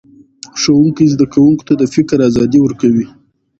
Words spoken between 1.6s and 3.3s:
ته د فکر ازادي ورکوي